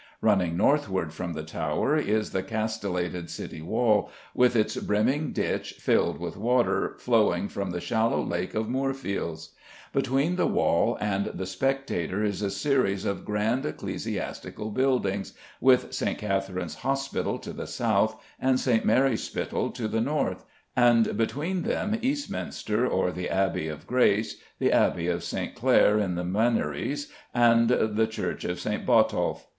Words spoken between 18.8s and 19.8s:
Mary Spital